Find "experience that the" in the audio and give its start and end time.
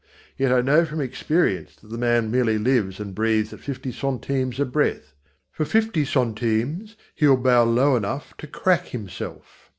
0.99-1.97